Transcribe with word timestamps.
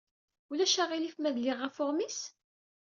Ulac 0.51 0.75
aɣilif 0.83 1.15
ma 1.19 1.31
dliɣ 1.35 1.57
ɣef 1.59 1.75
uɣmis? 1.83 2.19